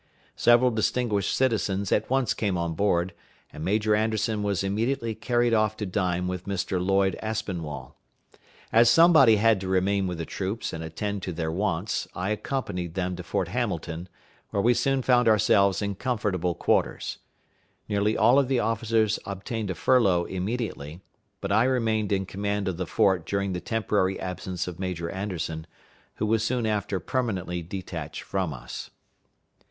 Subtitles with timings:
[0.35, 3.13] Several distinguished citizens at once came on board,
[3.53, 6.83] and Major Anderson was immediately carried off to dine with Mr.
[6.83, 7.95] Lloyd Aspinwall.
[8.73, 12.95] As somebody had to remain with the troops and attend to their wants, I accompanied
[12.95, 14.09] them to Fort Hamilton,
[14.49, 17.19] where we soon found ourselves in comfortable quarters.
[17.87, 21.01] Nearly all of the officers obtained a furlough immediately;
[21.41, 25.67] but I remained in command of the fort during the temporary absence of Major Anderson,
[26.15, 28.89] who was soon after permanently detached from us.